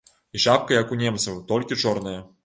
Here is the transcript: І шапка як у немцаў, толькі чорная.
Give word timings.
І 0.37 0.39
шапка 0.43 0.77
як 0.79 0.95
у 0.95 0.97
немцаў, 1.01 1.37
толькі 1.51 1.77
чорная. 1.85 2.15